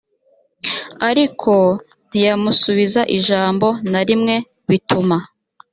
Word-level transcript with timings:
ariko 1.09 1.51
ntiyamusubiza 2.09 3.01
ijambo 3.17 3.67
na 3.91 4.01
rimwe 4.07 4.35
bituma 4.69 5.17